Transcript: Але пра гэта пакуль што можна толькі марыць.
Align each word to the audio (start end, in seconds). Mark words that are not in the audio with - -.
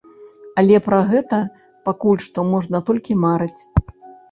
Але 0.61 0.79
пра 0.87 1.01
гэта 1.11 1.39
пакуль 1.91 2.23
што 2.25 2.47
можна 2.55 2.83
толькі 2.91 3.21
марыць. 3.29 3.57